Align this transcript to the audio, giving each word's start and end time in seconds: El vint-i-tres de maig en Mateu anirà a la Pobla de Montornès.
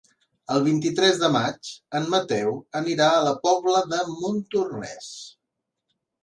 El 0.53 0.61
vint-i-tres 0.67 1.19
de 1.23 1.27
maig 1.35 1.69
en 1.99 2.07
Mateu 2.13 2.57
anirà 2.79 3.11
a 3.11 3.21
la 3.27 3.35
Pobla 3.45 3.83
de 3.93 4.01
Montornès. 4.15 5.13